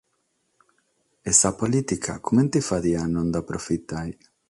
E 1.29 1.31
sa 1.39 1.49
polìtica 1.61 2.13
comente 2.25 2.65
faghiat 2.69 3.03
a 3.05 3.11
no 3.13 3.21
nde 3.27 3.37
aprofitare? 3.39 4.15